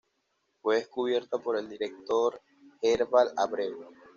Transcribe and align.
Fue 0.63 0.77
descubierta 0.77 1.37
por 1.37 1.55
el 1.57 1.69
director 1.69 2.41
Herval 2.81 3.33
Abreu. 3.37 3.87